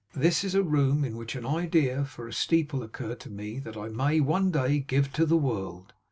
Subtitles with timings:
[0.15, 3.77] This is a room in which an idea for a steeple occurred to me that
[3.77, 5.93] I may one day give to the world.